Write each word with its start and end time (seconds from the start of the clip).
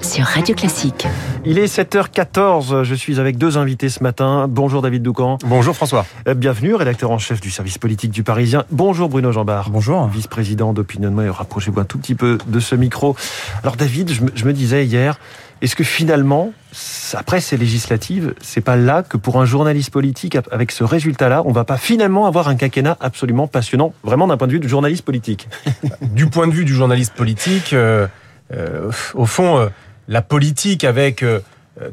sur 0.00 0.24
Radio 0.24 0.54
Classique. 0.54 1.08
Il 1.44 1.58
est 1.58 1.66
7h14, 1.66 2.84
je 2.84 2.94
suis 2.94 3.18
avec 3.18 3.36
deux 3.36 3.58
invités 3.58 3.88
ce 3.88 4.00
matin. 4.00 4.46
Bonjour 4.48 4.80
David 4.80 5.02
Doucan. 5.02 5.38
Bonjour 5.44 5.74
François. 5.74 6.06
Euh, 6.28 6.34
Bienvenue, 6.34 6.76
rédacteur 6.76 7.10
en 7.10 7.18
chef 7.18 7.40
du 7.40 7.50
service 7.50 7.78
politique 7.78 8.12
du 8.12 8.22
Parisien. 8.22 8.64
Bonjour 8.70 9.08
Bruno 9.08 9.32
Jambard. 9.32 9.70
Bonjour. 9.70 10.06
Vice-président 10.06 10.72
d'Opinionway, 10.72 11.28
rapprochez-vous 11.28 11.80
un 11.80 11.84
tout 11.84 11.98
petit 11.98 12.14
peu 12.14 12.38
de 12.46 12.60
ce 12.60 12.76
micro. 12.76 13.16
Alors 13.64 13.74
David, 13.74 14.12
je 14.12 14.22
me, 14.22 14.30
je 14.36 14.44
me 14.44 14.52
disais 14.52 14.86
hier, 14.86 15.18
est-ce 15.62 15.74
que 15.74 15.84
finalement, 15.84 16.52
après 17.14 17.40
ces 17.40 17.56
législatives, 17.56 18.34
c'est 18.40 18.60
pas 18.60 18.76
là 18.76 19.02
que 19.02 19.16
pour 19.16 19.40
un 19.40 19.46
journaliste 19.46 19.90
politique, 19.90 20.38
avec 20.52 20.70
ce 20.70 20.84
résultat-là, 20.84 21.42
on 21.44 21.52
va 21.52 21.64
pas 21.64 21.76
finalement 21.76 22.26
avoir 22.26 22.46
un 22.46 22.54
quinquennat 22.54 22.96
absolument 23.00 23.48
passionnant, 23.48 23.92
vraiment 24.04 24.28
d'un 24.28 24.36
point 24.36 24.46
de 24.46 24.52
vue 24.52 24.60
du 24.60 24.68
journaliste 24.68 25.04
politique? 25.04 25.48
Du 26.12 26.26
point 26.26 26.46
de 26.46 26.52
vue 26.52 26.64
du 26.64 26.74
journaliste 26.74 27.14
politique, 27.14 27.72
euh, 27.72 28.06
au 29.14 29.26
fond, 29.26 29.58
euh, 29.58 29.68
la 30.08 30.22
politique 30.22 30.84
avec 30.84 31.22
euh, 31.22 31.40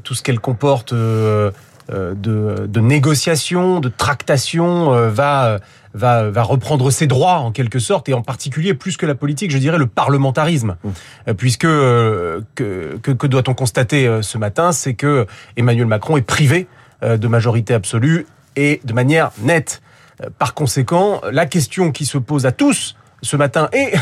tout 0.03 0.15
ce 0.15 0.23
qu'elle 0.23 0.39
comporte 0.39 0.91
euh, 0.93 1.51
euh, 1.91 2.13
de, 2.15 2.67
de 2.67 2.79
négociations, 2.79 3.79
de 3.79 3.89
tractations, 3.89 4.93
euh, 4.93 5.09
va, 5.09 5.59
va, 5.93 6.29
va 6.29 6.43
reprendre 6.43 6.91
ses 6.91 7.07
droits 7.07 7.37
en 7.39 7.51
quelque 7.51 7.79
sorte, 7.79 8.09
et 8.09 8.13
en 8.13 8.21
particulier 8.21 8.73
plus 8.73 8.97
que 8.97 9.05
la 9.05 9.15
politique, 9.15 9.51
je 9.51 9.57
dirais 9.57 9.77
le 9.77 9.87
parlementarisme, 9.87 10.75
Euh, 11.27 11.33
puisque 11.33 11.65
euh, 11.65 12.41
que, 12.55 12.97
que, 13.01 13.11
que 13.11 13.27
doit-on 13.27 13.53
constater 13.53 14.07
euh, 14.07 14.21
ce 14.21 14.37
matin, 14.37 14.71
c'est 14.71 14.95
que 14.95 15.27
Emmanuel 15.55 15.87
Macron 15.87 16.17
est 16.17 16.27
privé 16.27 16.67
euh, 17.03 17.17
de 17.17 17.27
majorité 17.27 17.73
absolue 17.73 18.25
et 18.55 18.81
de 18.83 18.93
manière 18.93 19.31
nette. 19.41 19.81
Euh, 20.21 20.29
Par 20.37 20.53
conséquent, 20.53 21.21
la 21.31 21.45
question 21.45 21.91
qui 21.91 22.05
se 22.05 22.17
pose 22.17 22.45
à 22.45 22.51
tous 22.51 22.95
ce 23.21 23.37
matin 23.37 23.69
et 23.71 23.93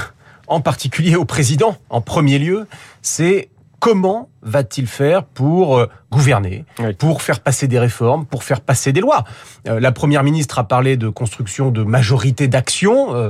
en 0.47 0.61
particulier 0.61 1.15
au 1.15 1.25
président 1.25 1.77
en 1.89 2.01
premier 2.01 2.39
lieu, 2.39 2.67
c'est 3.01 3.49
comment 3.79 4.29
va-t-il 4.45 4.87
faire 4.87 5.23
pour 5.23 5.77
euh, 5.77 5.87
gouverner, 6.11 6.65
Oui. 6.79 6.93
pour 6.93 7.21
faire 7.21 7.39
passer 7.41 7.67
des 7.67 7.79
réformes, 7.79 8.25
pour 8.25 8.43
faire 8.43 8.61
passer 8.61 8.93
des 8.93 9.01
lois? 9.01 9.23
Euh, 9.67 9.79
La 9.79 9.91
première 9.91 10.23
ministre 10.23 10.59
a 10.59 10.63
parlé 10.63 10.95
de 10.97 11.09
construction 11.09 11.71
de 11.71 11.83
majorité 11.83 12.47
d'action. 12.47 13.13
Euh, 13.15 13.29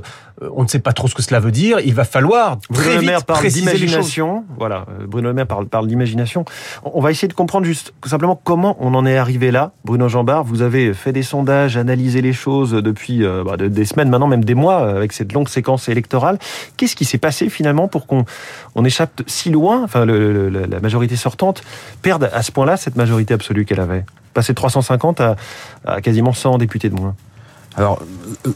on 0.53 0.63
ne 0.63 0.67
sait 0.67 0.79
pas 0.79 0.91
trop 0.91 1.07
ce 1.07 1.15
que 1.15 1.21
cela 1.21 1.39
veut 1.39 1.51
dire. 1.51 1.79
Il 1.79 1.93
va 1.93 2.03
falloir 2.03 2.57
Bruno 2.69 2.81
très 2.83 2.93
Le 2.95 2.99
vite 2.99 3.09
Maire 3.09 3.23
parle 3.23 3.39
préciser 3.39 3.61
d'imagination. 3.65 4.43
Voilà, 4.59 4.85
Bruno 5.07 5.29
Le 5.29 5.33
Maire 5.33 5.47
parle, 5.47 5.65
parle 5.67 5.87
d'imagination. 5.87 6.43
On 6.83 6.99
va 6.99 7.11
essayer 7.11 7.29
de 7.29 7.33
comprendre 7.33 7.65
juste 7.65 7.93
simplement 8.05 8.39
comment 8.43 8.75
on 8.81 8.93
en 8.95 9.05
est 9.05 9.15
arrivé 9.17 9.49
là. 9.51 9.71
Bruno 9.85 10.09
Jambard, 10.09 10.43
vous 10.43 10.61
avez 10.61 10.93
fait 10.93 11.13
des 11.13 11.23
sondages, 11.23 11.77
analysé 11.77 12.21
les 12.21 12.33
choses 12.33 12.71
depuis 12.73 13.23
bah, 13.45 13.55
de- 13.55 13.69
des 13.69 13.85
semaines 13.85 14.09
maintenant, 14.09 14.27
même 14.27 14.43
des 14.43 14.55
mois, 14.55 14.89
avec 14.89 15.13
cette 15.13 15.31
longue 15.31 15.47
séquence 15.47 15.87
électorale. 15.87 16.37
Qu'est-ce 16.75 16.97
qui 16.97 17.05
s'est 17.05 17.17
passé 17.17 17.49
finalement 17.49 17.87
pour 17.87 18.05
qu'on 18.05 18.25
on 18.75 18.83
échappe 18.83 19.21
si 19.27 19.51
loin, 19.51 19.83
enfin 19.85 20.03
le- 20.03 20.49
le- 20.49 20.65
la 20.65 20.79
majorité 20.81 21.04
sortante 21.15 21.63
perde 22.01 22.29
à 22.33 22.41
ce 22.41 22.51
point-là 22.51 22.77
cette 22.77 22.95
majorité 22.95 23.33
absolue 23.33 23.65
qu'elle 23.65 23.79
avait 23.79 24.05
Passer 24.33 24.51
de 24.51 24.55
350 24.55 25.21
à, 25.21 25.35
à 25.85 26.01
quasiment 26.01 26.33
100 26.33 26.57
députés 26.57 26.89
de 26.89 26.95
moins. 26.95 27.15
Alors, 27.77 28.01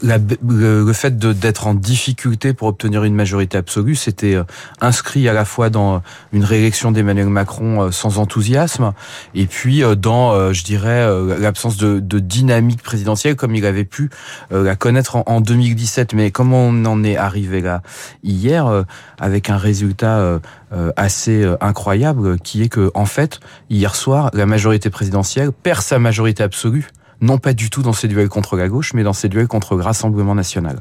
le, 0.02 0.92
fait 0.92 1.18
d'être 1.18 1.66
en 1.66 1.74
difficulté 1.74 2.54
pour 2.54 2.68
obtenir 2.68 3.04
une 3.04 3.14
majorité 3.14 3.58
absolue, 3.58 3.94
c'était 3.94 4.34
euh, 4.34 4.44
inscrit 4.80 5.28
à 5.28 5.32
la 5.32 5.44
fois 5.44 5.68
dans 5.68 6.02
une 6.32 6.44
réélection 6.44 6.90
d'Emmanuel 6.90 7.28
Macron 7.28 7.82
euh, 7.82 7.90
sans 7.90 8.18
enthousiasme, 8.18 8.92
et 9.34 9.46
puis 9.46 9.82
euh, 9.82 9.94
dans, 9.94 10.32
euh, 10.32 10.52
je 10.52 10.64
dirais, 10.64 11.02
euh, 11.02 11.38
l'absence 11.38 11.76
de, 11.76 12.00
dynamique 12.00 12.82
présidentielle 12.82 13.36
comme 13.36 13.54
il 13.54 13.64
avait 13.66 13.84
pu 13.84 14.10
euh, 14.52 14.62
la 14.62 14.76
connaître 14.76 15.16
en, 15.16 15.24
en 15.26 15.40
2017. 15.40 16.14
Mais 16.14 16.30
comment 16.30 16.64
on 16.64 16.84
en 16.84 17.02
est 17.04 17.16
arrivé 17.16 17.60
là 17.60 17.82
hier, 18.22 18.66
euh, 18.66 18.82
avec 19.18 19.50
un 19.50 19.56
résultat 19.56 20.18
euh, 20.18 20.38
euh, 20.72 20.92
assez 20.96 21.42
euh, 21.42 21.56
incroyable, 21.60 22.38
qui 22.38 22.62
est 22.62 22.68
que, 22.68 22.90
en 22.94 23.06
fait, 23.06 23.40
hier 23.68 23.94
soir, 23.94 24.30
la 24.32 24.46
majorité 24.46 24.90
présidentielle 24.90 25.52
perd 25.52 25.82
sa 25.82 25.98
majorité 25.98 26.42
absolue 26.42 26.88
non 27.20 27.38
pas 27.38 27.52
du 27.52 27.70
tout 27.70 27.82
dans 27.82 27.92
ses 27.92 28.08
duels 28.08 28.28
contre 28.28 28.56
la 28.56 28.68
gauche, 28.68 28.92
mais 28.94 29.02
dans 29.02 29.12
ses 29.12 29.28
duels 29.28 29.46
contre 29.48 29.74
le 29.76 29.82
Rassemblement 29.82 30.34
national. 30.34 30.80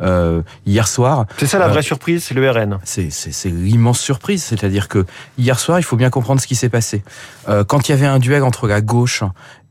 Euh, 0.00 0.42
hier 0.66 0.86
soir, 0.88 1.26
C'est 1.38 1.46
ça 1.46 1.58
la 1.58 1.66
Euh, 1.66 1.68
vraie 1.68 1.82
surprise, 1.82 2.24
c'est 2.24 2.34
le 2.34 2.50
RN. 2.50 2.78
c'est 2.84 3.10
l'immense 3.50 4.00
surprise, 4.00 4.42
c'est-à-dire 4.42 4.88
que 4.88 5.06
hier 5.38 5.58
soir, 5.58 5.78
il 5.78 5.82
faut 5.82 5.96
bien 5.96 6.10
comprendre 6.10 6.40
ce 6.40 6.46
qui 6.46 6.56
s'est 6.56 6.68
passé. 6.68 7.02
Euh, 7.48 7.64
quand 7.64 7.88
il 7.88 7.92
y 7.92 7.94
avait 7.94 8.06
un 8.06 8.18
duel 8.18 8.42
entre 8.42 8.66
la 8.66 8.80
gauche 8.80 9.22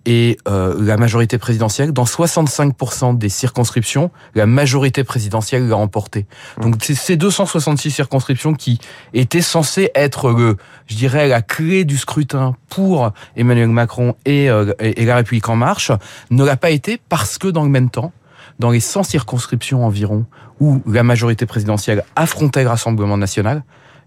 et 0.06 0.38
euh, 0.47 0.75
la 0.80 0.96
majorité 0.96 1.38
présidentielle, 1.38 1.91
dans 1.91 2.06
65% 2.06 3.18
des 3.18 3.30
circonscriptions, 3.30 4.09
la 4.35 4.46
majorité 4.46 5.03
présidentielle 5.03 5.68
l'a 5.68 5.75
emporté. 5.75 6.25
Donc 6.62 6.75
c'est 6.81 6.96
ces 6.96 7.18
266 7.18 7.91
circonscriptions 7.91 8.53
qui 8.53 8.80
étaient 9.13 9.41
censées 9.41 9.91
être 9.96 10.31
le, 10.31 10.56
je 10.88 10.96
dirais, 10.96 11.28
la 11.28 11.41
clé 11.41 11.84
du 11.84 11.97
scrutin 11.97 12.56
pour 12.69 13.12
Emmanuel 13.36 13.68
Macron 13.68 14.16
et, 14.25 14.50
euh, 14.50 14.74
et, 14.80 15.02
et 15.02 15.06
la 15.06 15.18
République 15.18 15.50
en 15.50 15.57
marche, 15.57 15.91
ne 16.31 16.46
l'a 16.46 16.56
pas 16.56 16.69
été 16.69 17.00
parce 17.09 17.38
que 17.38 17.50
dans 17.50 17.63
le 17.63 17.69
même 17.69 17.90
temps, 17.90 18.13
dans 18.59 18.72
les 18.72 18.80
100 18.80 19.03
circonscriptions 19.03 19.86
environ 19.86 20.25
où 20.59 20.81
la 20.88 21.03
majorité 21.03 21.46
présidentielle 21.46 22.03
affrontait 22.16 22.63
le 22.63 22.69
Rassemblement 22.69 23.18
national, 23.18 23.63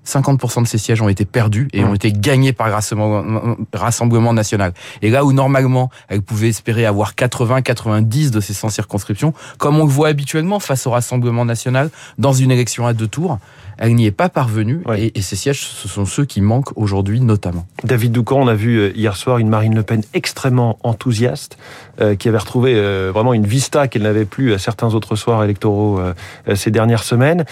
50% 0.07 0.63
de 0.63 0.67
ces 0.67 0.79
sièges 0.79 1.03
ont 1.03 1.09
été 1.09 1.25
perdus 1.25 1.69
et 1.73 1.85
ont 1.85 1.95
été 1.95 2.13
gagnés 2.13 2.53
par 2.53 2.69
le 2.69 2.75
Rassemblement, 2.75 3.57
Rassemblement 3.73 4.33
national. 4.33 4.73
Et 5.03 5.11
là 5.11 5.25
où 5.25 5.33
normalement 5.33 5.91
elle 6.09 6.23
pouvait 6.23 6.49
espérer 6.49 6.87
avoir 6.87 7.15
80-90 7.15 8.31
de 8.31 8.41
ces 8.41 8.55
100 8.55 8.71
circonscriptions, 8.71 9.35
comme 9.59 9.79
on 9.79 9.85
le 9.85 9.91
voit 9.91 10.09
habituellement 10.09 10.61
face 10.61 10.87
au 10.87 10.91
Rassemblement 10.91 11.45
national 11.45 11.91
dans 12.19 12.33
une 12.33 12.51
élection 12.51 12.87
à 12.87 12.93
deux 12.93 13.09
tours, 13.09 13.39
elle 13.79 13.95
n'y 13.95 14.07
est 14.07 14.11
pas 14.11 14.29
parvenue 14.29 14.83
Ouais. 14.87 15.03
et, 15.05 15.19
et 15.19 15.23
ces 15.23 15.37
sièges, 15.37 15.61
ce 15.61 15.89
sont 15.89 16.05
ceux 16.07 16.25
qui 16.25 16.41
manquent 16.41 16.77
aujourd'hui 16.77 17.21
notamment. 17.21 17.67
David 17.85 18.13
Doucan, 18.13 18.41
on 18.41 18.49
a 18.49 18.55
vu 18.55 18.79
euh, 18.79 18.93
hier 18.95 19.17
soir 19.17 19.39
une 19.39 19.49
Marine 19.49 19.75
Le 19.75 19.83
Pen 19.83 20.03
extrêmement 20.15 20.79
enthousiaste, 20.83 21.59
euh, 22.01 22.15
qui 22.17 22.29
avait 22.29 22.39
retrouvé 22.39 22.75
euh, 22.75 23.11
vraiment 23.13 23.35
une 23.35 23.47
vista 23.47 23.89
qu'elle 23.89 24.03
n'avait 24.03 24.25
plus 24.25 24.53
à 24.55 24.59
certains 24.59 24.95
autres 24.95 25.17
soirs 25.17 25.43
électoraux 25.45 25.99
euh, 26.01 26.15
ces 26.55 26.71
dernières 26.71 27.03
semaines. 27.05 27.45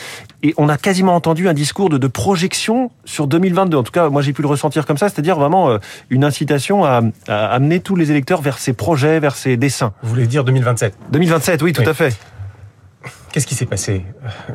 Et 0.43 0.55
on 0.57 0.69
a 0.69 0.77
quasiment 0.77 1.15
entendu 1.15 1.49
un 1.49 1.55
discours 1.55 1.89
de, 1.91 1.99
de 1.99 2.07
projection 2.07 2.91
sur 3.05 3.27
2022. 3.27 3.77
En 3.77 3.83
tout 3.83 3.93
cas, 3.93 4.09
moi 4.09 4.23
j'ai 4.23 4.33
pu 4.33 4.43
le 4.43 4.49
ressentir 4.49 4.87
comme 4.87 4.97
ça, 4.99 5.09
c'est-à-dire 5.09 5.37
vraiment 5.39 5.71
euh, 5.71 5.79
une 6.11 6.25
incitation 6.25 6.85
à, 6.85 7.01
à 7.29 7.47
amener 7.47 7.81
tous 7.81 7.97
les 7.97 8.11
électeurs 8.11 8.41
vers 8.43 8.59
ses 8.59 8.73
projets, 8.73 9.19
vers 9.21 9.35
ses 9.35 9.57
dessins. 9.57 9.93
Vous 10.03 10.11
voulez 10.11 10.27
dire 10.27 10.45
2027 10.45 10.95
2027, 11.13 11.63
oui, 11.63 11.73
tout 11.73 11.83
Oui. 11.83 11.89
à 11.89 11.95
fait. 11.95 12.17
Qu'est-ce 13.33 13.47
qui 13.47 13.55
s'est 13.55 13.67
passé? 13.67 14.05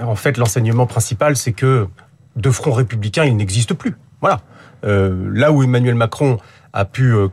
En 0.02 0.16
fait, 0.16 0.38
l'enseignement 0.38 0.88
principal, 0.88 1.36
c'est 1.36 1.54
que 1.54 1.88
de 2.36 2.50
front 2.50 2.72
républicain, 2.72 3.26
il 3.26 3.36
n'existe 3.36 3.74
plus. 3.74 3.96
Voilà. 4.22 4.42
Euh, 4.86 5.30
là 5.34 5.52
où 5.52 5.64
Emmanuel 5.64 5.96
Macron 5.96 6.38
a 6.74 6.86
pu 6.86 7.14
euh, 7.14 7.28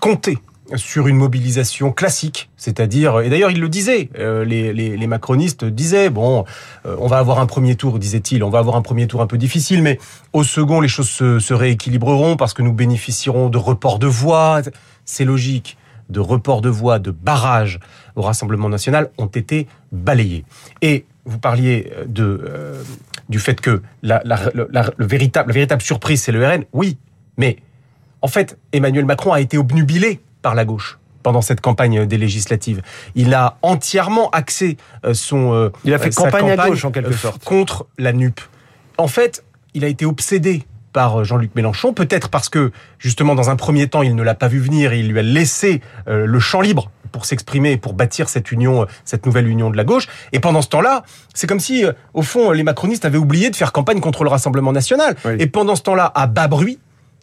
compter 0.00 0.38
sur 0.76 1.08
une 1.08 1.16
mobilisation 1.16 1.92
classique, 1.92 2.48
c'est-à-dire, 2.56 3.20
et 3.20 3.28
d'ailleurs 3.28 3.50
il 3.50 3.60
le 3.60 3.68
disait, 3.68 4.08
euh, 4.18 4.44
les, 4.44 5.06
macronistes 5.06 5.66
disaient, 5.66 6.08
bon, 6.08 6.44
on 6.86 7.06
va 7.06 7.18
avoir 7.18 7.38
un 7.38 7.44
premier 7.44 7.76
tour, 7.76 7.98
disait-il, 7.98 8.42
on 8.42 8.48
va 8.48 8.60
avoir 8.60 8.74
un 8.76 8.82
premier 8.82 9.06
tour 9.06 9.20
un 9.20 9.26
peu 9.26 9.36
difficile, 9.36 9.82
mais 9.82 9.98
au 10.32 10.42
second, 10.42 10.80
les 10.80 10.88
choses 10.88 11.10
se, 11.10 11.38
se 11.38 11.52
rééquilibreront 11.52 12.36
parce 12.36 12.54
que 12.54 12.62
nous 12.62 12.72
bénéficierons 12.72 13.50
de 13.50 13.58
reports 13.58 13.98
de 13.98 14.06
voix. 14.06 14.62
C'est 15.04 15.26
logique, 15.26 15.76
de 16.08 16.20
reports 16.20 16.60
de 16.60 16.68
voix, 16.68 16.98
de 16.98 17.10
barrages 17.10 17.80
au 18.16 18.22
Rassemblement 18.22 18.68
national 18.68 19.10
ont 19.18 19.26
été 19.26 19.66
balayés. 19.92 20.44
Et 20.82 21.06
vous 21.24 21.38
parliez 21.38 21.90
de, 22.06 22.44
euh, 22.46 22.82
du 23.28 23.38
fait 23.38 23.60
que 23.60 23.82
la, 24.02 24.20
la, 24.24 24.38
la- 24.70 24.90
le 24.96 25.06
véritable, 25.06 25.48
la 25.48 25.54
véritable 25.54 25.82
surprise, 25.82 26.22
c'est 26.22 26.32
le 26.32 26.46
RN. 26.46 26.64
Oui, 26.72 26.98
mais 27.38 27.56
en 28.22 28.28
fait, 28.28 28.58
Emmanuel 28.72 29.04
Macron 29.06 29.32
a 29.32 29.40
été 29.40 29.56
obnubilé 29.58 30.20
par 30.42 30.54
la 30.54 30.64
gauche 30.64 30.98
pendant 31.22 31.40
cette 31.40 31.62
campagne 31.62 32.04
des 32.04 32.18
législatives. 32.18 32.82
Il 33.14 33.32
a 33.32 33.56
entièrement 33.62 34.28
axé 34.30 34.76
euh, 35.06 35.14
son 35.14 35.54
euh, 35.54 35.70
Il 35.84 35.94
a 35.94 35.98
fait 35.98 36.12
sa 36.12 36.24
campagne 36.24 36.50
à 36.50 36.56
campagne, 36.56 36.70
gauche, 36.72 36.84
en 36.84 36.90
quelque 36.90 37.12
euh, 37.12 37.16
sorte. 37.16 37.42
contre 37.44 37.86
la 37.96 38.12
NUP. 38.12 38.38
En 38.98 39.08
fait, 39.08 39.42
il 39.72 39.84
a 39.84 39.88
été 39.88 40.04
obsédé 40.04 40.64
par 40.94 41.20
euh, 41.20 41.24
Jean-Luc 41.24 41.54
Mélenchon, 41.54 41.92
peut-être 41.92 42.30
parce 42.30 42.48
que 42.48 42.72
justement 42.98 43.34
dans 43.34 43.50
un 43.50 43.56
premier 43.56 43.88
temps 43.88 44.00
il 44.00 44.14
ne 44.14 44.22
l'a 44.22 44.34
pas 44.34 44.48
vu 44.48 44.60
venir 44.60 44.94
et 44.94 45.00
il 45.00 45.08
lui 45.10 45.18
a 45.18 45.22
laissé 45.22 45.82
euh, 46.08 46.24
le 46.24 46.38
champ 46.38 46.62
libre 46.62 46.90
pour 47.12 47.26
s'exprimer 47.26 47.72
et 47.72 47.76
pour 47.76 47.92
bâtir 47.92 48.30
cette 48.30 48.50
union, 48.50 48.82
euh, 48.82 48.86
cette 49.04 49.26
nouvelle 49.26 49.46
union 49.46 49.68
de 49.68 49.76
la 49.76 49.84
gauche. 49.84 50.08
Et 50.32 50.40
pendant 50.40 50.62
ce 50.62 50.68
temps-là, 50.68 51.04
c'est 51.34 51.46
comme 51.46 51.60
si, 51.60 51.84
au 52.14 52.22
fond, 52.22 52.50
les 52.52 52.62
macronistes 52.62 53.04
avaient 53.04 53.18
oublié 53.18 53.50
de 53.50 53.56
faire 53.56 53.72
campagne 53.72 54.00
contre 54.00 54.24
le 54.24 54.30
Rassemblement 54.30 54.72
national. 54.72 55.14
Oui. 55.24 55.32
Et 55.38 55.46
pendant 55.46 55.76
ce 55.76 55.82
temps-là, 55.82 56.10
à 56.14 56.26
bas 56.26 56.48
bruit, 56.48 56.78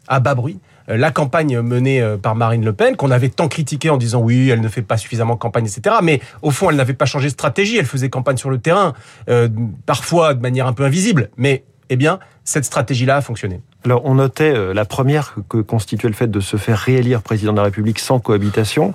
à 0.08 0.20
bas 0.20 0.36
bruit, 0.36 0.60
la 0.88 1.12
campagne 1.12 1.62
menée 1.62 2.06
par 2.22 2.36
Marine 2.36 2.64
Le 2.64 2.74
Pen, 2.74 2.96
qu'on 2.96 3.12
avait 3.12 3.30
tant 3.30 3.48
critiquée 3.48 3.90
en 3.90 3.98
disant 3.98 4.22
oui, 4.22 4.50
elle 4.50 4.62
ne 4.62 4.68
fait 4.68 4.82
pas 4.82 4.98
suffisamment 4.98 5.38
campagne, 5.38 5.66
etc. 5.66 5.98
Mais 6.02 6.22
au 6.42 6.52
fond, 6.52 6.70
elle 6.70 6.76
n'avait 6.78 6.94
pas 6.94 7.06
changé 7.06 7.28
de 7.28 7.34
stratégie, 7.34 7.78
elle 7.78 7.86
faisait 7.86 8.10
campagne 8.10 8.38
sur 8.38 8.50
le 8.50 8.60
terrain, 8.60 8.94
euh, 9.30 9.50
parfois 9.86 10.34
de 10.34 10.42
manière 10.42 10.68
un 10.68 10.74
peu 10.74 10.84
invisible. 10.84 11.30
Mais, 11.38 11.64
eh 11.92 11.98
bien, 11.98 12.20
cette 12.46 12.64
stratégie-là 12.64 13.18
a 13.18 13.22
fonctionné. 13.22 13.60
Alors, 13.84 14.06
on 14.06 14.16
notait 14.16 14.56
euh, 14.56 14.74
la 14.74 14.86
première 14.86 15.36
que 15.50 15.58
constituait 15.58 16.08
le 16.08 16.14
fait 16.14 16.32
de 16.32 16.40
se 16.40 16.56
faire 16.56 16.78
réélire 16.78 17.22
président 17.22 17.52
de 17.52 17.58
la 17.58 17.64
République 17.64 18.00
sans 18.00 18.20
cohabitation. 18.20 18.94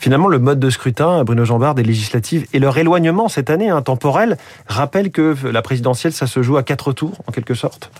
Finalement, 0.00 0.26
le 0.26 0.40
mode 0.40 0.58
de 0.58 0.68
scrutin, 0.68 1.22
Bruno 1.22 1.44
Jambard, 1.44 1.76
des 1.76 1.84
législatives 1.84 2.48
et 2.52 2.58
leur 2.58 2.76
éloignement 2.78 3.28
cette 3.28 3.48
année 3.48 3.70
intemporel 3.70 4.38
rappelle 4.66 5.12
que 5.12 5.36
la 5.46 5.62
présidentielle, 5.62 6.12
ça 6.12 6.26
se 6.26 6.42
joue 6.42 6.56
à 6.56 6.64
quatre 6.64 6.92
tours, 6.92 7.22
en 7.28 7.32
quelque 7.32 7.54
sorte. 7.54 7.92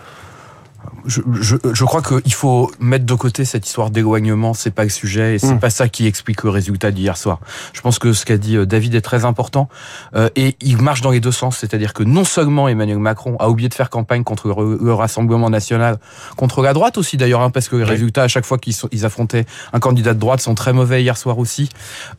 Je, 1.07 1.21
je, 1.41 1.57
je 1.73 1.85
crois 1.85 2.03
qu'il 2.03 2.33
faut 2.35 2.71
mettre 2.81 3.05
de 3.07 3.15
côté 3.15 3.45
cette 3.45 3.67
histoire 3.67 3.91
d'éloignement, 3.91 4.55
c'est 4.55 4.71
pas 4.71 4.85
le 4.85 4.89
sujet 4.91 5.35
et 5.35 5.39
c'est 5.39 5.55
Mm. 5.55 5.61
pas 5.61 5.71
ça 5.71 5.89
qui 5.89 6.07
explique 6.07 6.43
le 6.43 6.51
résultat 6.51 6.91
d'hier 6.91 7.17
soir. 7.17 7.39
Je 7.73 7.81
pense 7.81 7.99
que 7.99 8.13
ce 8.13 8.25
qu'a 8.25 8.37
dit 8.39 8.57
euh, 8.57 8.67
David 8.67 8.95
est 8.95 9.01
très 9.01 9.25
important 9.25 9.69
euh, 10.15 10.29
et 10.37 10.57
il 10.61 10.79
marche 10.83 11.01
dans 11.01 11.11
les 11.11 11.21
deux 11.21 11.33
sens, 11.33 11.57
c'est-à-dire 11.59 11.93
que 11.95 12.03
non 12.03 12.25
seulement 12.25 12.69
Emmanuel 12.69 12.99
Macron 12.99 13.37
a 13.39 13.49
oublié 13.49 13.69
de 13.69 13.75
faire 13.75 13.91
campagne 13.91 14.25
contre 14.25 14.49
le, 14.49 14.79
le 14.83 14.95
Rassemblement 14.95 15.51
national, 15.51 15.99
contre 16.37 16.63
la 16.63 16.73
droite 16.73 16.99
aussi 16.99 17.17
d'ailleurs, 17.17 17.41
hein, 17.43 17.51
parce 17.51 17.69
que 17.69 17.77
les 17.77 17.85
Oui. 17.85 17.91
résultats 17.91 18.23
à 18.25 18.29
chaque 18.29 18.45
fois 18.47 18.59
qu'ils 18.59 18.75
ils 18.93 19.05
affrontaient 19.07 19.47
un 19.73 19.81
candidat 19.81 20.15
de 20.15 20.19
droite 20.19 20.41
sont 20.41 20.55
très 20.55 20.73
mauvais 20.73 21.03
hier 21.03 21.17
soir 21.17 21.39
aussi, 21.39 21.69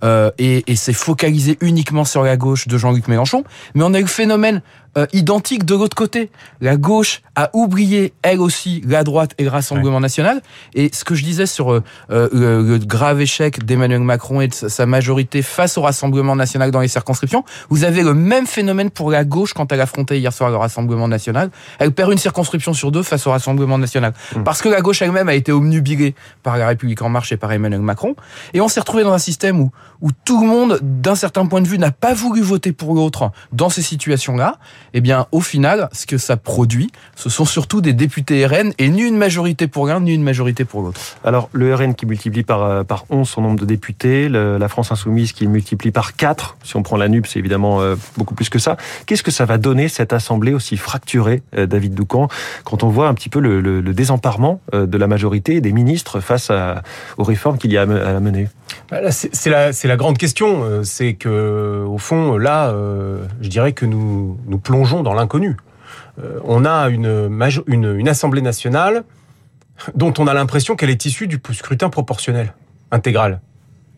euh, 0.04 0.32
et, 0.38 0.64
et 0.72 0.76
c'est 0.76 0.94
focalisé 0.94 1.58
uniquement 1.62 2.06
sur 2.06 2.24
la 2.24 2.38
gauche 2.38 2.68
de 2.68 2.78
Jean-Luc 2.78 3.08
Mélenchon, 3.08 3.44
mais 3.76 3.84
on 3.84 3.94
a 3.94 4.00
eu 4.00 4.04
le 4.04 4.08
phénomène 4.08 4.62
euh, 4.98 5.06
identique 5.14 5.64
de 5.64 5.76
l'autre 5.76 5.96
côté. 5.96 6.32
La 6.60 6.76
gauche 6.76 7.22
a 7.36 7.52
oublié, 7.54 8.14
elle 8.24 8.40
aussi, 8.40 8.82
la 8.88 9.04
droite 9.04 9.36
et 9.38 9.44
le 9.44 9.50
Rassemblement 9.50 10.00
national. 10.00 10.42
Et 10.74 10.90
ce 10.92 11.04
que 11.04 11.14
je 11.14 11.24
disais 11.24 11.46
sur 11.46 11.72
euh, 11.72 11.84
euh, 12.10 12.30
le, 12.32 12.64
le 12.64 12.78
grave 12.80 13.22
échec 13.22 13.64
d'Emmanuel 13.64 14.02
Macron 14.02 14.42
et 14.42 14.48
de 14.48 14.54
sa 14.54 14.86
majorité 14.88 15.44
face 15.44 15.78
au 15.78 15.84
Rassemblement 15.84 16.36
national 16.36 16.72
dans 16.72 16.80
les 16.80 16.88
circonscriptions, 16.88 17.44
vous 17.70 17.84
avez 17.84 18.02
le 18.02 18.16
même 18.16 18.48
phénomène 18.48 18.90
pour 18.90 19.12
la 19.12 19.24
gauche 19.24 19.54
quand 19.54 19.72
elle 19.72 19.82
affrontait 19.82 20.18
hier 20.18 20.34
soir 20.34 20.50
le 20.50 20.58
Rassemblement 20.58 21.08
national. 21.08 21.52
Elle 21.78 21.92
perd 21.92 22.12
une 22.12 22.18
circonscription 22.18 22.74
sur 22.74 22.92
deux 22.92 23.04
face 23.04 23.28
au 23.28 23.32
Rassemblement 23.32 23.78
national. 23.78 24.14
Mm. 24.36 24.44
Parce 24.44 24.64
que 24.64 24.70
la 24.70 24.82
gauche 24.82 25.04
elle-même 25.04 25.30
a 25.30 25.36
été 25.36 25.52
omnubilée 25.52 26.16
par 26.42 26.58
la 26.58 26.68
République 26.68 27.04
en 27.04 27.10
marche 27.10 27.32
et 27.32 27.38
par 27.38 27.52
Emmanuel 27.52 27.82
Macron. 27.82 28.16
Et 28.56 28.62
on 28.62 28.68
s'est 28.68 28.80
retrouvé 28.80 29.04
dans 29.04 29.14
un 29.14 29.20
système 29.20 29.60
où, 29.60 29.72
où 30.02 30.10
tout 30.26 30.42
le 30.42 30.48
monde, 30.48 30.80
d'un 30.82 31.16
certain 31.16 31.46
point 31.46 31.62
de 31.62 31.68
vue, 31.68 31.78
n'a 31.78 31.92
pas 31.92 32.16
voulu 32.16 32.42
voter 32.42 32.72
pour 32.72 32.96
l'autre 32.96 33.32
dans 33.52 33.70
ces 33.70 33.84
situations-là. 33.84 34.58
Eh 34.94 35.02
bien, 35.02 35.28
au 35.32 35.42
final, 35.42 35.90
ce 35.92 36.06
que 36.06 36.18
ça 36.18 36.38
produit, 36.38 36.92
ce 37.16 37.30
sont 37.30 37.46
surtout 37.46 37.82
des 37.82 37.94
députés 37.94 38.46
RN 38.46 38.72
et 38.78 38.90
ni 38.90 39.02
une 39.02 39.18
majorité 39.18 39.68
pour 39.68 39.88
l'un, 39.88 40.00
ni 40.00 40.14
une 40.14 40.24
majorité 40.24 40.66
pour 40.66 40.82
l'autre. 40.82 41.00
Alors, 41.24 41.50
le 41.54 41.74
RN 41.76 41.94
qui 41.96 42.06
multiplie 42.06 42.44
par, 42.44 42.64
euh, 42.64 42.84
par 42.84 43.06
11 43.10 43.28
son 43.28 43.42
nombre 43.42 43.60
de 43.60 43.66
députés, 43.66 44.30
la 44.30 44.68
France 44.70 44.92
Insoumise 44.92 45.32
qui 45.34 45.48
multiplie 45.48 45.92
par 45.92 46.16
4, 46.16 46.58
si 46.64 46.76
on 46.76 46.84
prend 46.84 46.98
la 46.98 47.08
NUP, 47.10 47.28
c'est 47.28 47.40
évidemment 47.40 47.82
euh, 47.82 47.96
beaucoup 48.18 48.34
plus 48.36 48.50
que 48.50 48.60
ça. 48.60 48.78
Qu'est-ce 49.06 49.24
que 49.24 49.32
ça 49.32 49.46
va 49.46 49.58
donner, 49.58 49.88
cette 49.90 50.14
assemblée 50.14 50.54
aussi 50.54 50.78
fracturée, 50.78 51.44
euh, 51.58 51.66
David 51.66 51.94
Doucan, 51.94 52.28
quand 52.64 52.84
on 52.84 52.90
voit 52.90 53.08
un 53.08 53.14
petit 53.14 53.30
peu 53.30 53.40
le, 53.40 53.82
désemparement 53.94 54.62
de 54.74 54.98
la 54.98 55.08
majorité 55.08 55.56
et 55.56 55.62
des 55.62 55.72
ministres 55.72 56.20
face 56.20 56.52
aux 57.18 57.24
réformes 57.24 57.58
qu'il 57.58 57.72
y 57.72 57.78
a 57.78 57.82
à 57.82 57.86
me- 57.86 58.06
à 58.06 58.20
mener? 58.20 58.48
C'est 59.12 59.34
c'est 59.34 59.88
la, 59.88 59.96
grande 59.98 60.18
question. 60.18 60.64
euh, 60.64 60.84
C'est 60.84 61.14
que, 61.14 61.84
au 61.88 61.98
fond, 61.98 62.38
là, 62.38 62.70
euh, 62.70 63.26
je 63.42 63.50
dirais 63.50 63.74
que 63.74 63.86
nous, 63.86 64.38
plongeons 64.64 65.04
dans 65.04 65.14
l'inconnu. 65.14 65.58
Euh, 66.24 66.40
On 66.44 66.66
a 66.66 66.90
une, 66.90 68.08
Assemblée 68.08 68.42
nationale 68.42 69.04
dont 69.94 70.14
on 70.18 70.26
a 70.26 70.34
l'impression 70.34 70.76
qu'elle 70.76 70.90
est 70.90 71.06
issue 71.06 71.28
du 71.28 71.40
scrutin 71.52 71.90
proportionnel 71.90 72.54
intégral. 72.92 73.42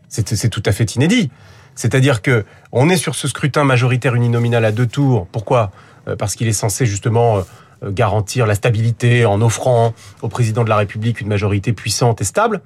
C'est 0.08 0.50
tout 0.50 0.62
à 0.66 0.72
fait 0.72 0.96
inédit. 0.96 1.30
C'est-à-dire 1.74 2.20
que 2.20 2.44
on 2.72 2.88
est 2.88 2.96
sur 2.96 3.14
ce 3.14 3.28
scrutin 3.28 3.64
majoritaire 3.64 4.14
uninominal 4.14 4.64
à 4.64 4.72
deux 4.72 4.86
tours. 4.86 5.26
Pourquoi? 5.32 5.70
Euh, 6.08 6.16
Parce 6.16 6.34
qu'il 6.34 6.48
est 6.48 6.52
censé 6.52 6.86
justement 6.86 7.38
euh, 7.38 7.42
euh, 7.84 7.90
garantir 7.90 8.46
la 8.46 8.54
stabilité 8.54 9.24
en 9.24 9.40
offrant 9.40 9.94
au 10.22 10.28
président 10.28 10.64
de 10.64 10.68
la 10.68 10.76
République 10.76 11.20
une 11.20 11.28
majorité 11.28 11.72
puissante 11.72 12.20
et 12.20 12.24
stable. 12.24 12.60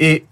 Et 0.00 0.26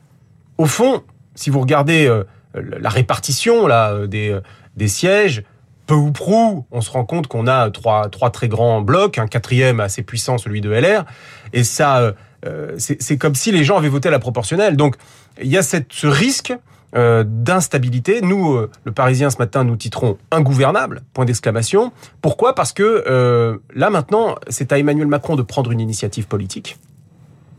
au 0.59 0.67
fond, 0.67 1.03
si 1.37 1.51
vous 1.51 1.61
regardez 1.61 2.07
euh, 2.07 2.25
la 2.55 2.89
répartition 2.89 3.67
là 3.67 3.93
euh, 3.93 4.07
des, 4.09 4.31
euh, 4.31 4.41
des 4.77 4.89
sièges, 4.89 5.45
peu 5.87 5.95
ou 5.95 6.11
prou, 6.11 6.67
on 6.73 6.81
se 6.81 6.91
rend 6.91 7.05
compte 7.05 7.29
qu'on 7.29 7.47
a 7.47 7.71
trois, 7.71 8.09
trois 8.09 8.31
très 8.31 8.49
grands 8.49 8.81
blocs, 8.81 9.19
un 9.19 9.29
quatrième 9.29 9.79
assez 9.79 10.03
puissant, 10.03 10.37
celui 10.37 10.61
de 10.61 10.71
LR, 10.71 11.05
et 11.53 11.63
ça, 11.63 12.13
euh, 12.45 12.75
c'est 12.79 13.19
comme 13.19 13.35
si 13.35 13.53
les 13.53 13.65
gens 13.65 13.79
avaient 13.79 13.89
voté 13.89 14.09
à 14.09 14.11
la 14.13 14.19
proportionnelle. 14.19 14.77
Donc, 14.77 14.97
il 15.41 15.49
y 15.49 15.57
a 15.57 15.63
cette, 15.63 15.93
ce 15.93 16.07
risque 16.07 16.53
euh, 16.97 17.25
d'instabilité. 17.25 18.21
Nous, 18.21 18.55
euh, 18.55 18.71
le 18.85 18.93
Parisien, 18.93 19.31
ce 19.31 19.39
matin, 19.39 19.65
nous 19.65 19.77
titrons 19.77 20.19
ingouvernable, 20.31 21.03
point 21.15 21.25
d'exclamation. 21.25 21.93
Pourquoi? 22.21 22.55
Parce 22.55 22.73
que 22.73 23.61
là, 23.75 23.91
maintenant, 23.91 24.35
c'est 24.49 24.73
à 24.73 24.79
Emmanuel 24.79 25.07
Macron 25.07 25.37
de 25.37 25.43
prendre 25.43 25.71
une 25.71 25.81
initiative 25.81 26.27
politique. 26.27 26.79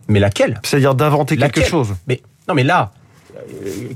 Mais 0.10 0.20
laquelle? 0.20 0.60
C'est-à-dire 0.64 0.96
d'inventer 0.96 1.38
quelque 1.38 1.64
chose. 1.64 1.96
mais 2.08 2.22
non, 2.48 2.56
mais 2.56 2.64
là, 2.64 2.92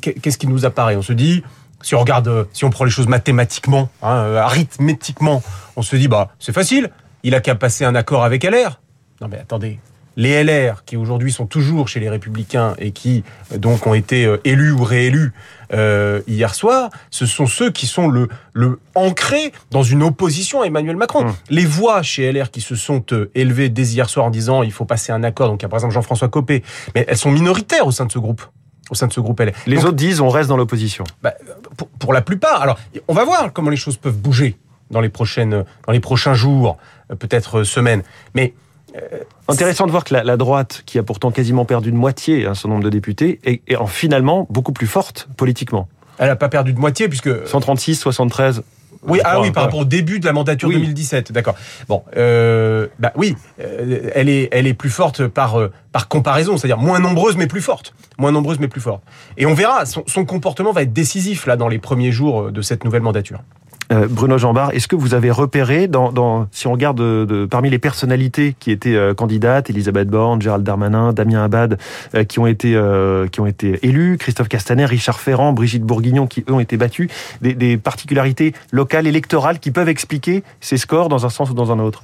qu'est-ce 0.02 0.38
qui 0.38 0.48
nous 0.48 0.66
apparaît? 0.66 0.96
On 0.96 1.02
se 1.02 1.14
dit, 1.14 1.44
si 1.82 1.96
on 1.96 2.00
regarde, 2.00 2.28
euh, 2.28 2.44
si 2.54 2.66
on 2.66 2.70
prend 2.70 2.86
les 2.86 2.92
choses 2.92 3.08
mathématiquement, 3.08 3.90
hein, 4.02 4.16
euh, 4.16 4.38
arithmétiquement, 4.38 5.42
on 5.76 5.82
se 5.82 5.96
dit, 5.96 6.08
bah, 6.08 6.30
c'est 6.40 6.54
facile. 6.54 6.90
Il 7.24 7.36
a 7.36 7.42
qu'à 7.42 7.56
passer 7.56 7.86
un 7.86 7.96
accord 7.96 8.24
avec 8.24 8.44
LR. 8.44 8.80
Non, 9.22 9.28
mais 9.28 9.38
attendez. 9.38 9.80
Les 10.18 10.44
LR, 10.44 10.84
qui 10.86 10.98
aujourd'hui 10.98 11.32
sont 11.32 11.46
toujours 11.46 11.88
chez 11.88 12.02
les 12.02 12.10
Républicains 12.10 12.76
et 12.80 12.92
qui 12.92 13.24
euh, 13.54 13.58
donc 13.58 13.88
ont 13.88 13.94
été 13.94 14.26
euh, 14.26 14.42
élus 14.44 14.72
ou 14.72 14.84
réélus 14.84 15.34
euh, 15.74 16.22
hier 16.28 16.54
soir, 16.54 16.90
ce 17.12 17.26
sont 17.26 17.46
ceux 17.46 17.72
qui 17.72 17.88
sont 17.88 18.10
le, 18.10 18.28
le 18.52 18.80
ancrés 18.94 19.54
dans 19.70 19.84
une 19.84 20.04
opposition 20.04 20.62
à 20.62 20.66
Emmanuel 20.66 20.98
Macron. 20.98 21.28
Hum. 21.28 21.34
Les 21.50 21.66
voix 21.66 22.02
chez 22.02 22.30
LR 22.32 22.52
qui 22.52 22.60
se 22.60 22.76
sont 22.76 23.04
euh, 23.14 23.32
élevées 23.36 23.70
dès 23.70 23.84
hier 23.84 24.10
soir 24.10 24.26
en 24.26 24.32
disant 24.32 24.64
il 24.64 24.74
faut 24.74 24.86
passer 24.86 25.14
un 25.14 25.24
accord, 25.24 25.48
donc 25.48 25.62
il 25.62 25.64
y 25.64 25.68
a 25.68 25.70
par 25.70 25.78
exemple 25.78 25.94
Jean-François 25.94 26.28
Copé, 26.28 26.62
mais 26.94 27.06
elles 27.08 27.18
sont 27.18 27.32
minoritaires 27.32 27.88
au 27.88 27.92
sein 27.92 28.06
de 28.06 28.12
ce 28.12 28.20
groupe. 28.20 28.42
Au 28.90 28.96
sein 28.96 29.08
de 29.08 29.14
ce 29.14 29.20
groupe 29.22 29.40
LR. 29.40 29.52
Les 29.68 29.76
Donc, 29.78 29.86
autres 29.86 29.96
disent 29.96 30.20
on 30.22 30.30
reste 30.30 30.50
dans 30.50 30.58
l'opposition. 30.58 31.04
bah, 31.24 31.34
pour, 31.78 31.88
pour 31.88 32.14
la 32.14 32.22
plupart. 32.22 32.62
Alors, 32.62 32.78
on 33.08 33.14
va 33.14 33.24
voir 33.24 33.54
comment 33.54 33.70
les 33.70 33.78
choses 33.78 33.96
peuvent 33.98 34.18
bouger 34.18 34.58
dans 34.90 35.00
les 35.00 35.10
prochaines, 35.10 35.64
dans 35.88 35.94
les 35.94 36.00
prochains 36.02 36.34
jours, 36.34 36.78
euh, 37.12 37.16
peut-être 37.16 37.60
euh, 37.60 37.64
semaines. 37.64 38.04
Mais 38.34 38.54
Intéressant 39.48 39.86
de 39.86 39.92
voir 39.92 40.04
que 40.04 40.14
la, 40.14 40.24
la 40.26 40.36
droite, 40.36 40.84
qui 40.86 41.00
a 41.00 41.04
pourtant 41.04 41.32
quasiment 41.32 41.64
perdu 41.64 41.92
de 41.92 41.96
moitié 41.96 42.46
hein, 42.46 42.54
son 42.56 42.68
nombre 42.68 42.84
de 42.84 42.90
députés, 42.90 43.40
est, 43.46 43.62
est 43.68 43.78
en 43.78 43.88
finalement 43.88 44.46
beaucoup 44.50 44.74
plus 44.74 44.88
forte 44.88 45.30
politiquement. 45.38 45.88
elle 46.18 46.28
n'a 46.28 46.36
pas 46.36 46.50
perdu 46.50 46.74
de 46.74 46.80
moitié 46.80 47.08
puisque 47.08 47.48
136, 47.48 47.96
73. 47.96 48.64
Oui, 49.08 49.20
ah 49.24 49.42
oui, 49.42 49.52
par 49.52 49.64
rapport 49.64 49.80
au 49.80 49.86
début 49.86 50.20
de 50.20 50.26
la 50.26 50.34
mandature 50.34 50.70
Oui. 50.70 50.76
2017, 50.76 51.32
d'accord. 51.32 51.56
Bon, 51.88 52.04
euh, 52.18 52.88
bah 53.00 53.12
oui, 53.16 53.36
euh, 53.60 54.10
elle 54.14 54.30
est, 54.30 54.50
elle 54.52 54.68
est 54.68 54.74
plus 54.74 54.90
forte 54.90 55.28
par 55.28 55.60
euh, 55.60 55.72
par 55.92 56.08
comparaison, 56.08 56.58
c'est-à-dire 56.58 56.78
moins 56.78 57.00
nombreuse 57.00 57.36
mais 57.36 57.48
plus 57.48 57.62
forte, 57.62 57.94
moins 58.18 58.32
nombreuse 58.32 58.60
mais 58.60 58.68
plus 58.68 58.82
forte. 58.82 59.04
Et 59.38 59.46
on 59.46 59.54
verra, 59.54 59.86
son, 59.86 60.04
son 60.08 60.26
comportement 60.26 60.72
va 60.72 60.84
être 60.84 60.94
décisif 60.94 61.48
là 61.48 61.58
dans 61.58 61.68
les 61.68 61.80
premiers 61.80 62.12
jours 62.12 62.44
euh, 62.44 62.52
de 62.52 62.62
cette 62.62 62.84
nouvelle 62.84 63.02
mandature. 63.02 63.40
Euh, 63.92 64.08
Bruno 64.10 64.38
Jambard, 64.38 64.72
est-ce 64.72 64.88
que 64.88 64.96
vous 64.96 65.14
avez 65.14 65.32
repéré, 65.32 65.88
dans, 65.88 66.48
si 66.52 66.68
on 66.68 66.72
regarde 66.72 66.98
de, 66.98 67.26
de- 67.26 67.46
parmi 67.46 67.70
les 67.70 67.80
personnalités 67.80 68.56
qui 68.60 68.72
étaient 68.72 68.96
euh, 68.96 69.14
candidates, 69.14 69.70
Elisabeth 69.70 70.08
Borne, 70.08 70.42
Gérald 70.42 70.64
Darmanin, 70.64 71.12
Damien 71.12 71.44
Abad, 71.44 71.78
euh, 72.16 72.24
qui 72.24 72.40
ont 72.40 72.48
été 72.48 72.74
euh, 72.76 73.28
qui 73.28 73.42
ont 73.42 73.48
été 73.48 73.80
élus, 73.86 74.18
Christophe 74.18 74.48
Castaner, 74.48 74.86
Richard 74.86 75.20
Ferrand, 75.20 75.52
Brigitte 75.52 75.84
Bourguignon, 75.84 76.26
qui 76.26 76.46
eux 76.50 76.54
ont 76.54 76.60
été 76.62 76.78
battus, 76.78 77.10
des 77.42 77.78
particularités 77.78 78.54
locales, 78.72 79.08
électorales, 79.08 79.60
qui 79.60 79.72
peuvent 79.72 79.90
expliquer 79.90 80.44
ces 80.62 80.78
scores 80.78 81.10
dans 81.10 81.26
un 81.26 81.30
sens 81.30 81.50
ou 81.50 81.54
dans 81.54 81.72
un 81.72 81.80
autre? 81.80 82.02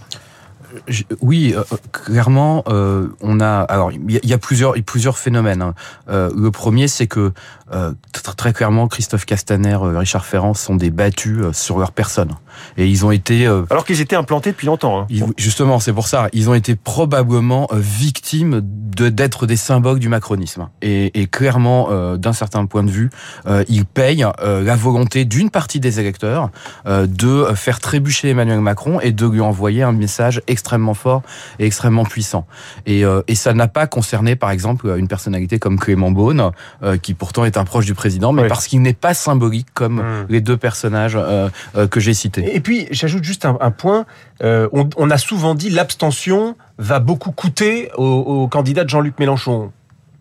Je- 0.88 1.04
Oui, 1.22 1.54
euh, 1.56 1.64
clairement, 1.92 2.64
euh, 2.68 3.08
on 3.22 3.40
a. 3.40 3.62
Alors, 3.62 3.92
il 3.92 4.12
y, 4.12 4.18
a- 4.18 4.20
il 4.24 4.30
y 4.30 4.34
a 4.34 4.38
plusieurs, 4.38 4.74
plusieurs 4.86 5.18
phénomènes. 5.18 5.62
hein. 5.62 5.74
Euh, 6.10 6.30
le 6.36 6.52
premier, 6.52 6.88
c'est 6.88 7.08
que 7.08 7.32
euh, 7.74 7.92
tr- 8.14 8.36
très 8.36 8.54
clairement, 8.54 8.88
Christophe 8.88 9.26
Castaner, 9.26 9.74
euh, 9.82 9.98
Richard 10.00 10.26
Ferrand 10.26 10.54
sont 10.54 10.76
des 10.76 10.90
battus 10.90 11.40
euh, 11.42 11.54
sur 11.54 11.80
leur 11.80 11.92
personne, 11.92 12.32
et 12.78 12.88
ils 12.88 13.06
ont 13.06 13.12
été 13.12 13.46
euh, 13.46 13.64
Alors 13.70 13.84
qu'ils 13.86 14.00
étaient 14.02 14.16
implantés 14.16 14.52
depuis 14.52 14.68
longtemps. 14.68 15.02
hein. 15.02 15.06
ils- 15.10 15.26
justement, 15.38 15.80
c'est 15.80 15.92
pour 15.94 16.08
ça, 16.08 16.30
ils 16.34 16.50
ont 16.50 16.54
été 16.54 16.76
probablement 16.76 17.68
victimes 17.74 18.62
de 18.64 19.10
d'être 19.10 19.46
des 19.46 19.58
symboles 19.58 20.00
du 20.00 20.10
macronisme. 20.10 20.70
Et, 20.82 21.20
et 21.22 21.28
clairement, 21.28 21.88
euh, 21.92 22.18
d'un 22.18 22.34
certain 22.34 22.66
point 22.66 22.84
de 22.84 22.90
vue, 22.92 23.10
euh, 23.48 23.64
ils 23.68 23.86
payent 23.86 24.26
euh, 24.42 24.64
la 24.64 24.76
volonté 24.76 25.24
d'une 25.26 25.50
partie 25.50 25.80
des 25.80 26.00
électeurs 26.00 26.50
euh, 26.88 27.06
de 27.08 27.54
faire 27.56 27.80
trébucher 27.80 28.30
Emmanuel 28.30 28.60
Macron 28.62 29.00
et 29.02 29.12
de 29.12 29.26
lui 29.28 29.42
envoyer 29.42 29.84
un 29.84 29.92
message 29.92 30.42
extrêmement 30.48 30.57
fort 30.94 31.22
et 31.60 31.66
extrêmement 31.66 32.04
puissant. 32.06 32.46
Et, 32.86 33.04
euh, 33.06 33.22
et 33.28 33.36
ça 33.36 33.54
n'a 33.54 33.68
pas 33.68 33.88
concerné, 33.88 34.36
par 34.36 34.52
exemple, 34.52 34.94
une 34.98 35.08
personnalité 35.08 35.60
comme 35.60 35.80
Clément 35.80 36.12
Beaune, 36.12 36.52
euh, 36.84 36.98
qui 36.98 37.14
pourtant 37.14 37.46
est 37.46 37.58
un 37.58 37.64
proche 37.66 37.86
du 37.86 37.94
président, 37.94 38.32
mais 38.34 38.44
Oui. 38.44 38.48
parce 38.48 38.68
qu'il 38.68 38.82
n'est 38.82 38.94
pas 38.94 39.14
symbolique 39.14 39.68
comme 39.74 39.98
Mm. 40.02 40.26
les 40.30 40.42
deux 40.42 40.58
personnages 40.58 41.16
euh, 41.16 41.50
euh, 41.76 41.88
que 41.88 42.00
j'ai 42.00 42.14
cités. 42.14 42.56
Et 42.56 42.60
puis, 42.60 42.88
j'ajoute 42.92 43.24
juste 43.24 43.46
un, 43.46 43.58
un 43.62 43.72
point. 43.72 44.06
Euh, 44.44 44.68
on, 44.72 44.90
on 44.98 45.10
a 45.10 45.18
souvent 45.18 45.56
dit 45.56 45.70
l'abstention 45.70 46.56
va 46.78 47.00
beaucoup 47.00 47.32
coûter 47.32 47.90
au, 47.98 48.04
au 48.06 48.48
candidat 48.48 48.84
de 48.84 48.90
Jean-Luc 48.90 49.18
Mélenchon. 49.20 49.72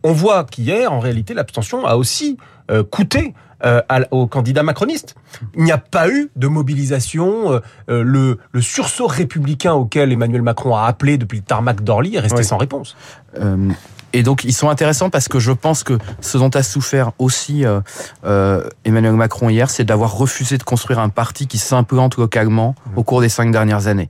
On 0.08 0.12
voit 0.12 0.44
qu'hier, 0.44 0.92
en 0.92 1.00
réalité, 1.00 1.34
l'abstention 1.34 1.84
a 1.86 1.96
aussi 1.96 2.36
euh, 2.70 2.82
coûté 2.84 3.34
euh, 3.64 3.80
à 3.88 3.96
l- 3.98 4.08
au 4.10 4.26
candidat 4.26 4.62
macroniste. 4.62 5.14
Il 5.56 5.64
n'y 5.64 5.72
a 5.72 5.78
pas 5.78 6.08
eu 6.08 6.30
de 6.36 6.46
mobilisation. 6.46 7.52
euh, 7.52 7.60
euh, 7.90 8.02
le, 8.02 8.38
le 8.52 8.60
sursaut 8.60 9.06
républicain 9.08 9.72
auquel 9.74 10.12
Emmanuel 10.12 10.42
Macron 10.42 10.76
a 10.76 10.84
appelé 10.86 11.16
depuis 11.18 11.38
le 11.38 11.44
tarmac 11.44 11.82
d'Orly 11.82 12.16
est 12.16 12.20
resté 12.20 12.38
Oui. 12.38 12.44
sans 12.44 12.58
réponse. 12.58 12.96
Et 14.12 14.22
donc 14.22 14.44
ils 14.44 14.52
sont 14.54 14.70
intéressants 14.70 15.10
parce 15.10 15.28
que 15.28 15.38
je 15.38 15.52
pense 15.52 15.82
que 15.84 15.98
ce 16.20 16.38
dont 16.38 16.48
a 16.50 16.62
souffert 16.62 17.12
aussi 17.18 17.66
euh, 17.66 17.80
euh, 18.24 18.66
Emmanuel 18.84 19.12
Macron 19.14 19.50
hier, 19.50 19.68
c'est 19.68 19.84
d'avoir 19.84 20.16
refusé 20.16 20.56
de 20.56 20.62
construire 20.62 21.00
un 21.00 21.10
parti 21.10 21.46
qui 21.46 21.58
s'implante 21.58 22.16
localement 22.16 22.74
au 22.94 23.02
cours 23.02 23.20
des 23.20 23.28
cinq 23.28 23.50
dernières 23.50 23.88
années. 23.88 24.08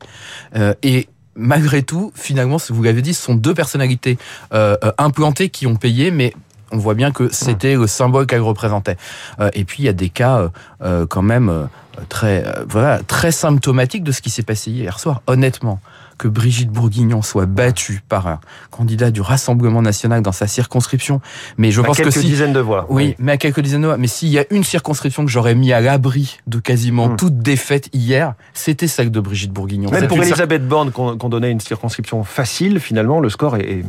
Euh, 0.55 0.75
et 0.83 1.09
malgré 1.37 1.83
tout, 1.83 2.13
finalement, 2.15 2.57
vous 2.69 2.83
l'avez 2.83 3.03
dit, 3.03 3.15
ce 3.15 3.23
sont 3.23 3.35
deux 3.35 3.55
personnalités 3.55 4.19
euh, 4.53 4.77
euh, 4.85 4.93
implantées 4.99 5.49
qui 5.49 5.67
ont 5.67 5.77
payé, 5.77 6.11
mais 6.11 6.33
on 6.73 6.79
voit 6.79 6.95
bien 6.95 7.13
que 7.13 7.33
c'était 7.33 7.77
le 7.77 7.87
symbole 7.87 8.27
qu'elle 8.27 8.41
représentait. 8.41 8.97
Euh, 9.41 9.51
et 9.55 9.65
puis 9.65 9.83
il 9.83 9.87
y 9.87 9.89
a 9.89 9.93
des 9.93 10.09
cas 10.09 10.51
euh, 10.83 11.07
quand 11.07 11.23
même 11.23 11.69
très 12.09 12.45
voilà 12.69 13.01
très 13.07 13.33
symptomatiques 13.33 14.03
de 14.03 14.13
ce 14.13 14.21
qui 14.21 14.31
s'est 14.31 14.43
passé 14.43 14.71
hier 14.71 14.99
soir. 14.99 15.23
Honnêtement, 15.27 15.81
que 16.19 16.29
Brigitte 16.29 16.71
Bourguignon 16.71 17.23
soit 17.23 17.47
battue 17.47 18.03
par 18.09 18.27
un 18.27 18.41
candidat 18.71 19.11
du 19.11 19.21
Rassemblement 19.21 19.83
national 19.83 20.23
dans 20.23 20.33
sa 20.33 20.47
circonscription. 20.47 21.21
Mais 21.59 21.71
je 21.71 21.81
à 21.81 21.85
pense 21.85 21.97
quelques 21.97 22.15
que 22.15 22.21
si, 22.21 22.27
dizaines 22.27 22.53
de 22.53 22.61
voix. 22.61 22.87
Oui, 22.89 23.15
mais 23.19 23.33
à 23.33 23.37
quelques 23.37 23.61
dizaines 23.61 23.83
de 23.83 23.87
voix. 23.87 23.97
Mais 23.99 24.07
s'il 24.07 24.29
y 24.29 24.39
a 24.39 24.45
une 24.51 24.65
circonscription 24.65 25.25
que 25.25 25.31
j'aurais 25.31 25.55
mis 25.55 25.73
à 25.73 25.81
l'abri 25.81 26.39
de 26.47 26.59
quasiment 26.59 27.09
Hmm. 27.09 27.17
toute 27.17 27.39
défaite 27.39 27.89
hier, 27.93 28.35
c'était 28.55 28.89
celle 28.89 29.11
de 29.11 29.21
Brigitte 29.21 29.53
Bourguignon. 29.53 29.91
Même 29.91 30.09
pour 30.09 30.17
une 30.17 30.23
cir- 30.25 30.29
Elisabeth 30.29 30.67
Borne, 30.67 30.91
qu'on 30.91 31.29
donnait 31.29 31.51
une 31.51 31.61
circonscription 31.61 32.25
facile, 32.25 32.81
finalement, 32.81 33.21
le 33.21 33.29
score 33.29 33.57
est, 33.57 33.85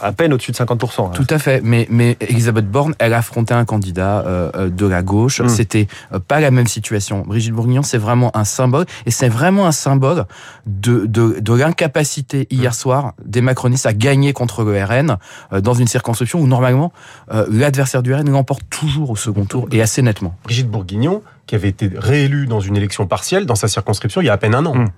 à 0.00 0.12
peine 0.12 0.32
au-dessus 0.32 0.52
de 0.52 0.56
50%. 0.56 1.06
hein. 1.06 1.10
Tout 1.14 1.26
à 1.30 1.38
fait, 1.38 1.60
mais 1.64 1.86
mais 1.90 2.16
Elisabeth 2.20 2.70
Borne, 2.70 2.94
elle 2.98 3.12
affrontait 3.14 3.54
un 3.54 3.64
candidat 3.64 4.20
euh, 4.26 4.50
euh, 4.54 4.68
de 4.70 4.86
la 4.86 5.02
gauche. 5.02 5.40
Mm. 5.40 5.48
C'était 5.48 5.88
euh, 6.12 6.18
pas 6.20 6.40
la 6.40 6.50
même 6.50 6.66
situation. 6.68 7.24
Brigitte 7.26 7.52
Bourguignon, 7.52 7.82
c'est 7.82 7.98
vraiment 7.98 8.34
un 8.36 8.44
symbole, 8.44 8.86
et 9.06 9.10
c'est 9.10 9.28
vraiment 9.28 9.66
un 9.66 9.72
symbole 9.72 10.24
de 10.66 11.06
de, 11.06 11.36
de 11.40 11.52
l'incapacité 11.72 12.46
hier 12.50 12.74
soir 12.74 13.14
des 13.24 13.40
macronistes 13.40 13.86
à 13.86 13.94
gagner 13.94 14.34
contre 14.34 14.62
le 14.62 14.84
RN 14.84 15.16
euh, 15.52 15.62
dans 15.62 15.72
une 15.72 15.86
circonscription 15.86 16.38
où 16.38 16.46
normalement 16.46 16.92
euh, 17.32 17.46
l'adversaire 17.50 18.02
du 18.02 18.12
RN 18.12 18.28
l'emporte 18.30 18.62
toujours 18.68 19.08
au 19.10 19.16
second 19.16 19.46
tour 19.46 19.68
et 19.72 19.80
assez 19.80 20.02
nettement. 20.02 20.36
Brigitte 20.44 20.68
Bourguignon, 20.68 21.22
qui 21.46 21.54
avait 21.54 21.70
été 21.70 21.90
réélue 21.96 22.46
dans 22.46 22.60
une 22.60 22.76
élection 22.76 23.06
partielle 23.06 23.46
dans 23.46 23.54
sa 23.54 23.68
circonscription 23.68 24.20
il 24.20 24.26
y 24.26 24.28
a 24.28 24.34
à 24.34 24.36
peine 24.36 24.54
un 24.54 24.66
an. 24.66 24.74
Mm. 24.74 24.88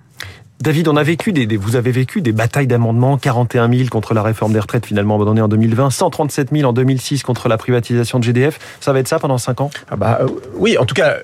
David, 0.59 0.87
on 0.89 0.95
a 0.97 1.03
vécu 1.03 1.31
des, 1.33 1.47
des- 1.47 1.57
vous 1.57 1.75
avez 1.77 1.91
vécu 1.91 2.21
des 2.21 2.31
batailles 2.33 2.67
d'amendements, 2.67 3.17
41 3.17 3.71
000 3.71 3.89
contre 3.89 4.13
la 4.13 4.21
réforme 4.21 4.51
des 4.53 4.59
retraites 4.59 4.85
finalement 4.85 5.15
abandonnée 5.15 5.41
en 5.41 5.47
2020, 5.47 5.89
137 5.89 6.49
000 6.51 6.69
en 6.69 6.73
2006 6.73 7.23
contre 7.23 7.47
la 7.49 7.57
privatisation 7.57 8.19
de 8.19 8.23
GDF. 8.25 8.59
Ça 8.81 8.91
va 8.93 8.99
être 8.99 9.07
ça 9.07 9.19
pendant 9.19 9.37
5 9.37 9.61
ans? 9.61 9.69
Ah 9.89 9.95
bah 9.95 10.19
euh, 10.21 10.27
oui, 10.55 10.77
en 10.77 10.85
tout 10.85 10.95
cas, 10.95 11.15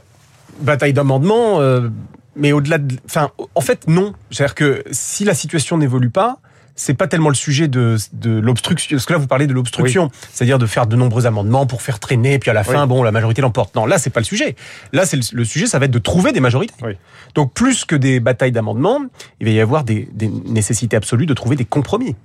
bataille 0.61 0.91
d'amendement, 0.93 1.59
euh, 1.61 1.89
mais 2.35 2.51
au-delà 2.51 2.77
de, 2.77 2.95
enfin, 3.05 3.31
en 3.55 3.61
fait 3.61 3.87
non. 3.87 4.13
C'est-à-dire 4.31 4.55
que 4.55 4.83
si 4.91 5.23
la 5.25 5.33
situation 5.33 5.77
n'évolue 5.77 6.09
pas, 6.09 6.37
c'est 6.75 6.93
pas 6.93 7.07
tellement 7.07 7.29
le 7.29 7.35
sujet 7.35 7.67
de, 7.67 7.97
de 8.13 8.31
l'obstruction. 8.39 8.95
Parce 8.95 9.05
que 9.05 9.13
là, 9.13 9.19
vous 9.19 9.27
parlez 9.27 9.45
de 9.45 9.53
l'obstruction, 9.53 10.09
c'est-à-dire 10.31 10.57
de 10.57 10.65
faire 10.65 10.87
de 10.87 10.95
nombreux 10.95 11.25
amendements 11.25 11.65
pour 11.67 11.81
faire 11.81 11.99
traîner, 11.99 12.39
puis 12.39 12.49
à 12.49 12.53
la 12.53 12.63
fin, 12.63 12.83
Oui. 12.83 12.87
bon, 12.87 13.03
la 13.03 13.11
majorité 13.11 13.41
l'emporte. 13.41 13.75
Non, 13.75 13.85
là, 13.85 13.97
c'est 13.97 14.09
pas 14.09 14.21
le 14.21 14.25
sujet. 14.25 14.55
Là, 14.93 15.05
c'est 15.05 15.17
le, 15.17 15.23
le 15.33 15.45
sujet, 15.45 15.67
ça 15.67 15.77
va 15.79 15.85
être 15.85 15.91
de 15.91 15.99
trouver 15.99 16.31
des 16.31 16.39
majorités. 16.39 16.73
Oui. 16.81 16.93
Donc, 17.35 17.53
plus 17.53 17.83
que 17.85 17.95
des 17.95 18.19
batailles 18.21 18.53
d'amendements, 18.53 18.99
il 19.41 19.47
va 19.47 19.51
y 19.51 19.59
avoir 19.59 19.83
des, 19.83 20.09
des 20.13 20.27
nécessités 20.27 20.95
absolues 20.95 21.25
de 21.25 21.33
trouver 21.33 21.55
des 21.57 21.65
compromis 21.65 22.15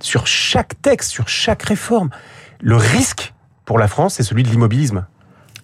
sur 0.00 0.26
chaque 0.26 0.80
texte, 0.82 1.10
sur 1.10 1.28
chaque 1.28 1.62
réforme. 1.62 2.10
Le 2.60 2.76
risque 2.76 3.32
pour 3.64 3.78
la 3.78 3.88
France, 3.88 4.14
c'est 4.14 4.22
celui 4.24 4.42
de 4.42 4.48
l'immobilisme. 4.48 5.06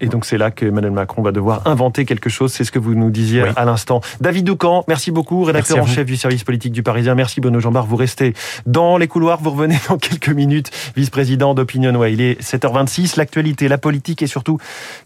Et 0.02 0.08
donc 0.08 0.24
c'est 0.26 0.36
là 0.36 0.50
que 0.50 0.66
Emmanuel 0.66 0.90
Macron 0.90 1.22
va 1.22 1.30
devoir 1.32 1.66
inventer 1.66 2.04
quelque 2.04 2.28
chose, 2.28 2.52
c'est 2.52 2.64
ce 2.64 2.72
que 2.72 2.80
vous 2.80 2.94
nous 2.94 3.10
disiez 3.10 3.44
Oui. 3.44 3.48
à 3.56 3.64
l'instant. 3.64 4.00
David 4.20 4.44
Doucan, 4.44 4.84
merci 4.88 5.12
beaucoup, 5.12 5.44
rédacteur 5.44 5.76
Merci 5.76 5.90
en 5.90 5.94
chef 5.94 6.06
du 6.06 6.16
service 6.16 6.42
politique 6.42 6.72
du 6.72 6.82
Parisien. 6.82 7.14
Merci 7.14 7.40
Bruno 7.40 7.60
Jambard, 7.60 7.86
vous 7.86 7.96
restez 7.96 8.34
dans 8.66 8.98
les 8.98 9.06
couloirs, 9.06 9.40
vous 9.40 9.50
revenez 9.50 9.78
dans 9.88 9.98
quelques 9.98 10.28
minutes, 10.28 10.70
vice-président 10.96 11.54
d'Opinion 11.54 11.94
Way. 11.94 12.14
Il 12.14 12.20
est 12.20 12.42
7h26, 12.42 13.16
l'actualité, 13.16 13.68
la 13.68 13.78
politique 13.78 14.22
et 14.22 14.26
surtout, 14.26 14.58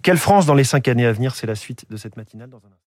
quelle 0.02 0.16
France 0.16 0.46
dans 0.46 0.54
les 0.54 0.64
cinq 0.64 0.88
années 0.88 1.06
à 1.06 1.12
venir, 1.12 1.34
c'est 1.34 1.46
la 1.46 1.54
suite 1.54 1.84
de 1.90 1.96
cette 1.98 2.16
matinale 2.16 2.48
dans 2.48 2.56
un 2.56 2.72
instant. 2.72 2.80